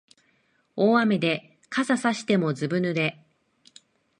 [0.75, 3.23] 大雨で傘さしてもずぶ濡れ